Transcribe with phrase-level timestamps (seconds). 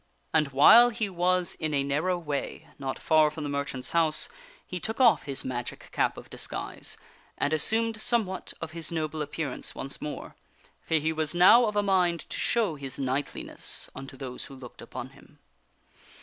[0.33, 4.29] And while he was in a narrow way, not far from the merchant's house,
[4.65, 6.97] he took off his magic cap of disguise
[7.37, 10.35] and assumed somewhat of his noble appearance once more,
[10.87, 14.81] for he was now of a mind to show his knightliness unto those who looked
[14.81, 15.37] upon him.